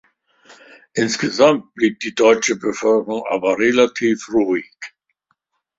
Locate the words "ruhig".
4.33-4.71